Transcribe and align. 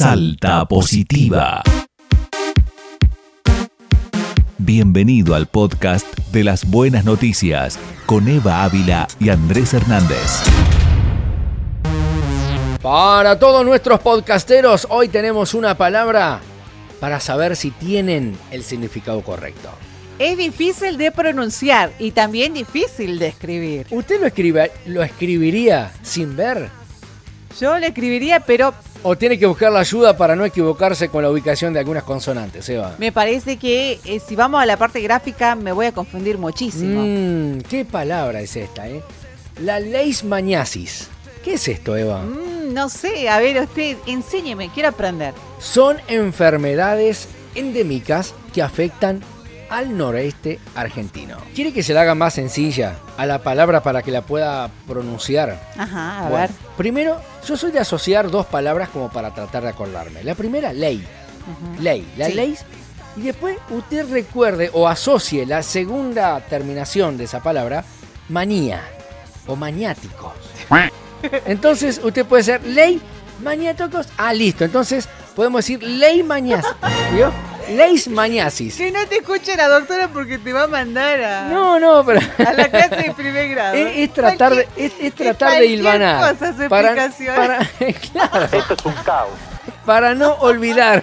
Salta 0.00 0.64
Positiva. 0.64 1.62
Bienvenido 4.56 5.34
al 5.34 5.46
podcast 5.46 6.06
de 6.32 6.42
las 6.42 6.64
buenas 6.64 7.04
noticias 7.04 7.78
con 8.06 8.26
Eva 8.26 8.64
Ávila 8.64 9.06
y 9.18 9.28
Andrés 9.28 9.74
Hernández. 9.74 10.40
Para 12.80 13.38
todos 13.38 13.62
nuestros 13.66 14.00
podcasteros, 14.00 14.86
hoy 14.88 15.08
tenemos 15.08 15.52
una 15.52 15.76
palabra 15.76 16.40
para 16.98 17.20
saber 17.20 17.54
si 17.54 17.70
tienen 17.70 18.38
el 18.50 18.62
significado 18.62 19.20
correcto. 19.20 19.68
Es 20.18 20.38
difícil 20.38 20.96
de 20.96 21.12
pronunciar 21.12 21.92
y 21.98 22.12
también 22.12 22.54
difícil 22.54 23.18
de 23.18 23.26
escribir. 23.26 23.86
¿Usted 23.90 24.18
lo, 24.18 24.26
escribe, 24.28 24.72
lo 24.86 25.02
escribiría 25.02 25.92
sin 26.00 26.36
ver? 26.36 26.70
Yo 27.60 27.78
lo 27.78 27.84
escribiría, 27.84 28.40
pero 28.40 28.72
¿O 29.02 29.16
tiene 29.16 29.38
que 29.38 29.46
buscar 29.46 29.72
la 29.72 29.80
ayuda 29.80 30.16
para 30.16 30.36
no 30.36 30.44
equivocarse 30.44 31.08
con 31.08 31.22
la 31.22 31.30
ubicación 31.30 31.72
de 31.72 31.80
algunas 31.80 32.02
consonantes, 32.04 32.68
Eva? 32.68 32.96
me 32.98 33.12
parece 33.12 33.56
que 33.56 33.98
eh, 34.04 34.20
si 34.20 34.36
vamos 34.36 34.62
a 34.62 34.66
la 34.66 34.76
parte 34.76 35.00
gráfica 35.00 35.54
me 35.54 35.72
voy 35.72 35.86
a 35.86 35.92
confundir 35.92 36.36
muchísimo. 36.36 37.02
Mmm, 37.02 37.60
¿qué 37.68 37.84
palabra 37.86 38.40
es 38.42 38.56
esta, 38.56 38.88
eh? 38.88 39.02
La 39.62 39.80
leishmaniasis. 39.80 41.08
¿Qué 41.42 41.54
es 41.54 41.68
esto, 41.68 41.96
Eva? 41.96 42.22
Mm, 42.22 42.74
no 42.74 42.90
sé, 42.90 43.30
a 43.30 43.38
ver 43.40 43.62
usted, 43.62 43.96
enséñeme, 44.06 44.70
quiero 44.74 44.90
aprender. 44.90 45.32
Son 45.58 45.96
enfermedades 46.08 47.28
endémicas 47.54 48.34
que 48.52 48.62
afectan 48.62 49.22
al 49.70 49.96
noreste 49.96 50.58
argentino. 50.74 51.38
¿Quiere 51.54 51.72
que 51.72 51.82
se 51.82 51.94
la 51.94 52.02
haga 52.02 52.14
más 52.14 52.34
sencilla 52.34 52.96
a 53.16 53.24
la 53.26 53.38
palabra 53.42 53.82
para 53.82 54.02
que 54.02 54.10
la 54.10 54.22
pueda 54.22 54.68
pronunciar? 54.86 55.60
Ajá, 55.78 56.18
a 56.18 56.22
Bueno, 56.28 56.36
ver. 56.36 56.50
Primero, 56.76 57.20
yo 57.46 57.56
soy 57.56 57.70
de 57.72 57.78
asociar 57.78 58.30
dos 58.30 58.46
palabras 58.46 58.88
como 58.90 59.10
para 59.10 59.32
tratar 59.32 59.62
de 59.62 59.68
acordarme. 59.70 60.22
La 60.24 60.34
primera, 60.34 60.72
ley. 60.72 61.06
Ley. 61.80 62.06
La 62.16 62.26
Sí. 62.26 62.32
ley. 62.34 62.56
Y 63.16 63.22
después 63.22 63.56
usted 63.70 64.08
recuerde 64.10 64.70
o 64.72 64.86
asocie 64.88 65.44
la 65.46 65.62
segunda 65.62 66.40
terminación 66.40 67.16
de 67.16 67.24
esa 67.24 67.42
palabra, 67.42 67.84
manía 68.28 68.80
o 69.46 69.56
maniático. 69.56 70.32
Entonces 71.46 72.00
usted 72.02 72.24
puede 72.24 72.42
ser 72.44 72.64
ley 72.64 73.00
maniáticos. 73.42 74.06
Ah, 74.16 74.32
listo. 74.32 74.64
Entonces 74.64 75.08
podemos 75.34 75.58
decir 75.64 75.82
ley. 75.82 76.22
¿Vio? 77.14 77.32
Leis 77.70 78.08
mañasis. 78.08 78.76
Que 78.76 78.90
no 78.90 79.06
te 79.06 79.16
escuche 79.18 79.56
la 79.56 79.68
doctora 79.68 80.08
porque 80.08 80.38
te 80.38 80.52
va 80.52 80.64
a 80.64 80.66
mandar 80.66 81.22
a, 81.22 81.42
No, 81.48 81.78
no, 81.80 82.04
pero 82.04 82.20
a 82.46 82.52
la 82.52 82.68
clase 82.68 82.96
de 82.96 83.14
primer 83.14 83.48
grado. 83.50 83.74
es, 83.74 83.96
es 83.96 84.12
tratar 84.12 84.54
de, 84.54 84.68
es, 84.76 84.92
es 85.00 85.14
tratar 85.14 85.58
de 85.58 85.66
hilvanar. 85.66 86.32
cosa 86.34 86.52
su 86.52 86.68
para, 86.68 87.04
explicación. 87.06 87.36
para, 87.36 87.68
claro. 89.08 89.28
Para 89.86 90.14
no 90.14 90.34
olvidarme. 90.34 91.02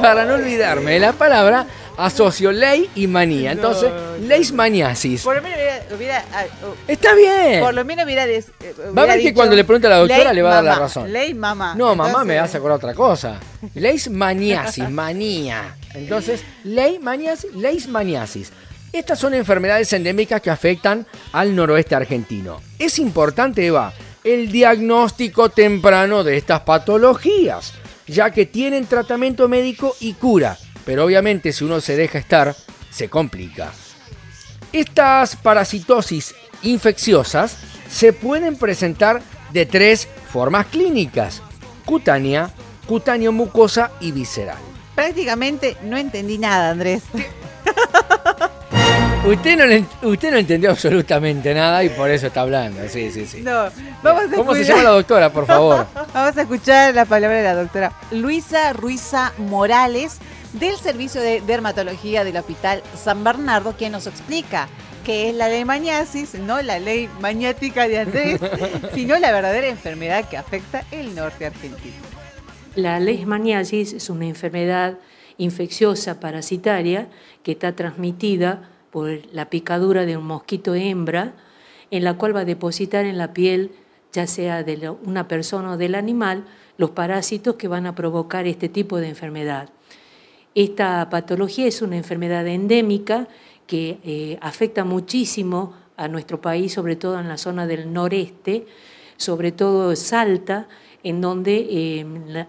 Para 0.00 0.24
no 0.26 0.34
olvidarme 0.34 0.92
de 0.92 1.00
la 1.00 1.12
palabra, 1.12 1.66
asocio 2.04 2.52
ley 2.52 2.88
y 2.94 3.06
manía. 3.06 3.52
Entonces, 3.52 3.90
leishmaniasis. 4.26 5.22
Por 5.22 5.36
lo 5.36 5.42
menos 5.42 5.58
hubiera, 5.58 5.84
hubiera- 5.96 6.24
ah, 6.32 6.44
oh, 6.64 6.74
Está 6.88 7.14
bien. 7.14 7.60
por 7.60 7.74
lo 7.74 7.84
menos 7.84 8.04
hubiera, 8.04 8.26
des- 8.26 8.48
eh, 8.60 8.74
Va 8.96 9.02
a 9.02 9.06
ver 9.06 9.20
que 9.20 9.34
cuando 9.34 9.54
le 9.56 9.64
pregunte 9.64 9.86
a 9.86 9.90
la 9.90 9.96
doctora 9.98 10.24
ley 10.24 10.34
le 10.36 10.42
va 10.42 10.50
a 10.50 10.54
dar 10.54 10.64
la 10.64 10.78
razón. 10.78 11.12
Ley 11.12 11.34
mamá. 11.34 11.74
No, 11.76 11.94
mamá, 11.94 12.24
me 12.24 12.38
vas 12.38 12.54
a 12.54 12.58
acordar 12.58 12.76
otra 12.78 12.94
cosa. 12.94 13.38
Leishmaniasis, 13.74 14.88
manía. 14.88 15.76
Entonces, 15.94 16.42
leishmaniasis, 16.64 17.54
leishmaniasis. 17.54 18.52
Estas 18.92 19.18
son 19.18 19.34
enfermedades 19.34 19.92
endémicas 19.92 20.40
que 20.40 20.50
afectan 20.50 21.06
al 21.32 21.54
noroeste 21.54 21.94
argentino. 21.94 22.60
Es 22.78 22.98
importante, 22.98 23.64
Eva, 23.66 23.92
el 24.24 24.50
diagnóstico 24.50 25.48
temprano 25.50 26.24
de 26.24 26.36
estas 26.36 26.60
patologías, 26.60 27.72
ya 28.06 28.30
que 28.30 28.46
tienen 28.46 28.86
tratamiento 28.86 29.48
médico 29.48 29.94
y 30.00 30.14
cura. 30.14 30.56
Pero 30.90 31.04
obviamente 31.04 31.52
si 31.52 31.62
uno 31.62 31.80
se 31.80 31.94
deja 31.94 32.18
estar, 32.18 32.52
se 32.90 33.08
complica. 33.08 33.70
Estas 34.72 35.36
parasitosis 35.36 36.34
infecciosas 36.64 37.58
se 37.88 38.12
pueden 38.12 38.56
presentar 38.56 39.22
de 39.52 39.66
tres 39.66 40.08
formas 40.32 40.66
clínicas: 40.66 41.42
cutánea, 41.84 42.50
cutáneo 42.88 43.30
mucosa 43.30 43.92
y 44.00 44.10
visceral. 44.10 44.58
Prácticamente 44.96 45.76
no 45.84 45.96
entendí 45.96 46.38
nada, 46.38 46.72
Andrés. 46.72 47.04
Usted 49.24 49.56
no, 49.58 50.08
usted 50.08 50.30
no 50.32 50.38
entendió 50.38 50.70
absolutamente 50.70 51.54
nada 51.54 51.84
y 51.84 51.90
por 51.90 52.10
eso 52.10 52.26
está 52.26 52.40
hablando. 52.40 52.80
Sí, 52.88 53.12
sí, 53.12 53.26
sí. 53.26 53.42
No, 53.42 53.68
vamos 54.02 54.24
a 54.32 54.34
¿Cómo 54.34 54.54
se 54.54 54.64
llama 54.64 54.82
la 54.82 54.90
doctora, 54.90 55.30
por 55.30 55.46
favor? 55.46 55.86
Vamos 56.14 56.36
a 56.36 56.40
escuchar 56.40 56.94
la 56.94 57.04
palabra 57.04 57.36
de 57.36 57.44
la 57.44 57.54
doctora 57.54 57.92
Luisa 58.10 58.72
Ruiza 58.72 59.32
Morales 59.36 60.18
del 60.52 60.76
Servicio 60.76 61.20
de 61.20 61.40
Dermatología 61.40 62.24
del 62.24 62.36
Hospital 62.36 62.82
San 62.96 63.22
Bernardo, 63.22 63.74
quien 63.76 63.92
nos 63.92 64.06
explica 64.06 64.68
qué 65.04 65.30
es 65.30 65.34
la 65.34 65.48
leishmaniasis, 65.48 66.34
no 66.34 66.60
la 66.62 66.78
ley 66.78 67.08
maniática 67.20 67.88
de 67.88 68.00
Andrés, 68.00 68.40
sino 68.94 69.18
la 69.18 69.32
verdadera 69.32 69.68
enfermedad 69.68 70.28
que 70.28 70.36
afecta 70.36 70.84
el 70.90 71.14
norte 71.14 71.46
argentino. 71.46 71.96
La 72.74 73.00
leishmaniasis 73.00 73.92
es 73.92 74.10
una 74.10 74.26
enfermedad 74.26 74.98
infecciosa 75.38 76.20
parasitaria 76.20 77.08
que 77.42 77.52
está 77.52 77.74
transmitida 77.74 78.68
por 78.90 79.08
la 79.32 79.50
picadura 79.50 80.04
de 80.04 80.16
un 80.16 80.26
mosquito 80.26 80.74
hembra, 80.74 81.34
en 81.90 82.04
la 82.04 82.14
cual 82.14 82.36
va 82.36 82.40
a 82.40 82.44
depositar 82.44 83.06
en 83.06 83.18
la 83.18 83.32
piel, 83.32 83.72
ya 84.12 84.26
sea 84.26 84.62
de 84.62 84.90
una 85.04 85.28
persona 85.28 85.72
o 85.72 85.76
del 85.76 85.94
animal, 85.94 86.44
los 86.76 86.90
parásitos 86.90 87.56
que 87.56 87.68
van 87.68 87.86
a 87.86 87.94
provocar 87.94 88.46
este 88.46 88.68
tipo 88.68 88.98
de 88.98 89.08
enfermedad. 89.08 89.70
Esta 90.54 91.08
patología 91.10 91.66
es 91.66 91.80
una 91.80 91.96
enfermedad 91.96 92.46
endémica 92.46 93.28
que 93.66 93.98
eh, 94.02 94.38
afecta 94.40 94.84
muchísimo 94.84 95.74
a 95.96 96.08
nuestro 96.08 96.40
país, 96.40 96.72
sobre 96.72 96.96
todo 96.96 97.20
en 97.20 97.28
la 97.28 97.36
zona 97.36 97.66
del 97.66 97.92
noreste, 97.92 98.66
sobre 99.16 99.52
todo 99.52 99.94
Salta, 99.94 100.66
en 101.04 101.20
donde 101.20 101.56
eh, 101.56 102.00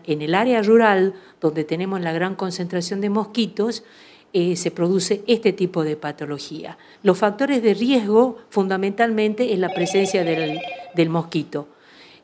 en 0.03 0.22
el 0.22 0.34
área 0.34 0.62
rural, 0.63 1.13
donde 1.39 1.63
tenemos 1.63 2.01
la 2.01 2.12
gran 2.12 2.35
concentración 2.35 3.01
de 3.01 3.09
mosquitos, 3.09 3.84
eh, 4.33 4.56
se 4.56 4.72
produce 4.72 5.23
este 5.28 5.53
tipo 5.53 5.83
de 5.83 5.95
patología. 5.95 6.78
Los 7.03 7.18
factores 7.18 7.62
de 7.62 7.73
riesgo 7.73 8.38
fundamentalmente 8.50 9.53
es 9.53 9.59
la 9.59 9.69
presencia 9.69 10.23
del 10.23 11.09
mosquito. 11.09 11.68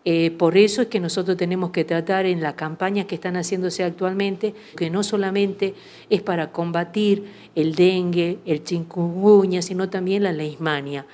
Eh, 0.09 0.31
por 0.31 0.55
eso 0.55 0.83
es 0.83 0.87
que 0.87 1.01
nosotros 1.01 1.35
tenemos 1.35 1.71
que 1.71 1.83
tratar 1.83 2.25
en 2.25 2.41
las 2.41 2.53
campañas 2.53 3.07
que 3.07 3.15
están 3.15 3.35
haciéndose 3.35 3.83
actualmente, 3.83 4.55
que 4.77 4.89
no 4.89 5.03
solamente 5.03 5.73
es 6.09 6.21
para 6.21 6.53
combatir 6.53 7.25
el 7.55 7.75
dengue, 7.75 8.39
el 8.45 8.63
chikungunya, 8.63 9.61
sino 9.61 9.89
también 9.89 10.23
la 10.23 10.31
leishmania. 10.31 11.05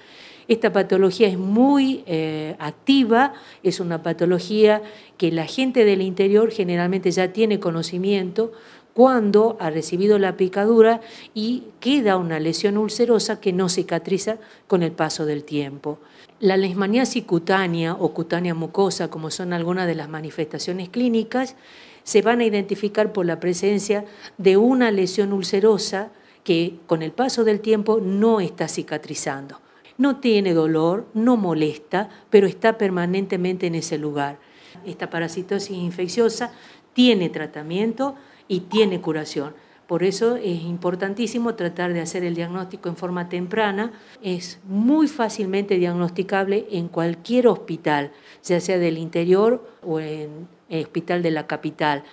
Esta 0.48 0.72
patología 0.72 1.28
es 1.28 1.40
muy 1.40 2.04
eh, 2.06 2.56
activa, 2.60 3.34
es 3.64 3.80
una 3.80 4.04
patología 4.04 4.84
que 5.18 5.32
la 5.32 5.48
gente 5.48 5.86
del 5.86 6.04
interior 6.04 6.52
generalmente 6.52 7.10
ya 7.10 7.34
tiene 7.34 7.60
conocimiento 7.60 8.52
cuando 8.94 9.58
ha 9.60 9.70
recibido 9.70 10.20
la 10.20 10.38
picadura 10.38 11.02
y 11.34 11.64
queda 11.80 12.18
una 12.18 12.40
lesión 12.40 12.78
ulcerosa 12.78 13.40
que 13.40 13.54
no 13.54 13.70
cicatriza 13.70 14.38
con 14.68 14.84
el 14.84 14.92
paso 14.92 15.26
del 15.26 15.44
tiempo. 15.44 16.00
La 16.40 16.58
leishmaniasis 16.58 17.24
cutánea 17.24 17.94
o 17.94 18.14
cutánea 18.14 18.54
mucosa, 18.54 19.10
como 19.10 19.32
son 19.32 19.54
algunas 19.54 19.88
de 19.88 19.96
las 19.96 20.10
manifestaciones 20.10 20.90
clínicas, 20.90 21.56
se 22.04 22.22
van 22.22 22.42
a 22.42 22.46
identificar 22.46 23.14
por 23.14 23.26
la 23.26 23.40
presencia 23.40 24.06
de 24.38 24.58
una 24.58 24.92
lesión 24.92 25.34
ulcerosa 25.34 26.12
que 26.44 26.80
con 26.86 27.02
el 27.02 27.12
paso 27.12 27.44
del 27.44 27.62
tiempo 27.62 28.00
no 28.02 28.42
está 28.42 28.68
cicatrizando. 28.68 29.62
No 29.98 30.18
tiene 30.18 30.54
dolor, 30.54 31.08
no 31.14 31.38
molesta, 31.38 32.10
pero 32.30 32.48
está 32.48 32.78
permanentemente 32.78 33.68
en 33.68 33.76
ese 33.76 33.98
lugar. 33.98 34.38
Esta 34.86 35.10
parasitosis 35.10 35.78
infecciosa 35.78 36.52
tiene 36.94 37.30
tratamiento 37.30 38.16
y 38.48 38.62
tiene 38.62 39.02
curación. 39.02 39.54
Por 39.88 40.04
eso 40.04 40.38
es 40.38 40.64
importantísimo 40.64 41.56
tratar 41.56 41.94
de 41.94 42.02
hacer 42.02 42.24
el 42.24 42.36
diagnóstico 42.36 42.90
en 42.90 42.96
forma 42.96 43.30
temprana. 43.30 43.92
Es 44.22 44.60
muy 44.68 45.08
fácilmente 45.08 45.78
diagnosticable 45.78 46.66
en 46.72 46.88
cualquier 46.88 47.48
hospital, 47.48 48.12
ya 48.44 48.60
sea 48.60 48.80
del 48.80 48.98
interior 48.98 49.64
o 49.84 50.00
en 50.00 50.48
el 50.70 50.84
hospital 50.84 51.22
de 51.22 51.32
la 51.32 51.48
capital, 51.48 52.04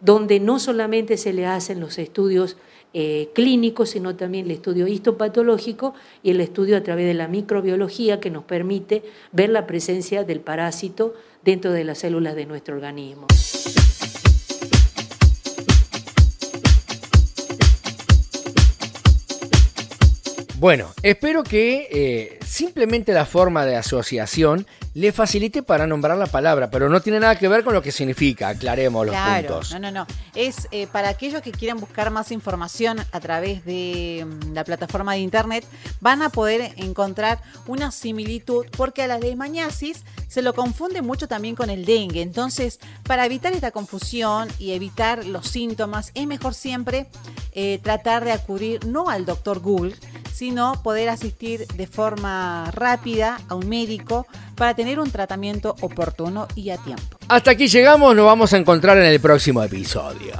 donde 0.00 0.40
no 0.40 0.58
solamente 0.58 1.16
se 1.16 1.32
le 1.32 1.46
hacen 1.46 1.80
los 1.80 1.98
estudios 1.98 2.56
eh, 2.92 3.30
clínicos, 3.34 3.90
sino 3.90 4.16
también 4.16 4.46
el 4.46 4.50
estudio 4.50 4.86
histopatológico 4.86 5.94
y 6.22 6.30
el 6.30 6.40
estudio 6.40 6.76
a 6.76 6.82
través 6.82 7.06
de 7.06 7.14
la 7.14 7.28
microbiología 7.28 8.20
que 8.20 8.30
nos 8.30 8.44
permite 8.44 9.02
ver 9.30 9.48
la 9.48 9.66
presencia 9.66 10.24
del 10.24 10.40
parásito 10.40 11.14
dentro 11.42 11.72
de 11.72 11.84
las 11.84 11.98
células 11.98 12.34
de 12.34 12.44
nuestro 12.44 12.74
organismo. 12.74 13.26
Bueno, 20.62 20.94
espero 21.02 21.42
que 21.42 21.88
eh, 21.90 22.38
simplemente 22.46 23.12
la 23.12 23.26
forma 23.26 23.66
de 23.66 23.74
asociación 23.74 24.64
le 24.94 25.10
facilite 25.10 25.64
para 25.64 25.88
nombrar 25.88 26.16
la 26.16 26.28
palabra, 26.28 26.70
pero 26.70 26.88
no 26.88 27.00
tiene 27.00 27.18
nada 27.18 27.36
que 27.36 27.48
ver 27.48 27.64
con 27.64 27.74
lo 27.74 27.82
que 27.82 27.90
significa, 27.90 28.50
aclaremos 28.50 29.04
los 29.04 29.12
Claro, 29.12 29.48
puntos. 29.48 29.72
no, 29.72 29.80
no, 29.80 29.90
no. 29.90 30.06
Es 30.36 30.68
eh, 30.70 30.86
para 30.86 31.08
aquellos 31.08 31.42
que 31.42 31.50
quieran 31.50 31.80
buscar 31.80 32.12
más 32.12 32.30
información 32.30 33.00
a 33.10 33.18
través 33.18 33.64
de 33.64 34.24
mm, 34.24 34.52
la 34.52 34.62
plataforma 34.62 35.14
de 35.14 35.18
internet, 35.18 35.64
van 36.00 36.22
a 36.22 36.28
poder 36.28 36.72
encontrar 36.76 37.40
una 37.66 37.90
similitud 37.90 38.64
porque 38.76 39.02
a 39.02 39.08
la 39.08 39.18
leishmaniasis 39.18 40.04
se 40.28 40.42
lo 40.42 40.54
confunde 40.54 41.02
mucho 41.02 41.26
también 41.26 41.56
con 41.56 41.70
el 41.70 41.84
dengue. 41.84 42.22
Entonces, 42.22 42.78
para 43.02 43.26
evitar 43.26 43.52
esta 43.52 43.72
confusión 43.72 44.48
y 44.60 44.74
evitar 44.74 45.24
los 45.26 45.48
síntomas, 45.48 46.12
es 46.14 46.28
mejor 46.28 46.54
siempre 46.54 47.08
eh, 47.50 47.80
tratar 47.82 48.24
de 48.24 48.30
acudir 48.30 48.86
no 48.86 49.10
al 49.10 49.26
doctor 49.26 49.58
Google, 49.58 49.96
sino 50.32 50.82
poder 50.82 51.08
asistir 51.08 51.66
de 51.66 51.86
forma 51.86 52.70
rápida 52.72 53.40
a 53.48 53.54
un 53.54 53.68
médico 53.68 54.26
para 54.56 54.74
tener 54.74 54.98
un 54.98 55.10
tratamiento 55.10 55.76
oportuno 55.80 56.48
y 56.54 56.70
a 56.70 56.78
tiempo. 56.78 57.18
Hasta 57.28 57.52
aquí 57.52 57.68
llegamos, 57.68 58.14
nos 58.16 58.26
vamos 58.26 58.52
a 58.52 58.58
encontrar 58.58 58.98
en 58.98 59.04
el 59.04 59.20
próximo 59.20 59.62
episodio. 59.62 60.32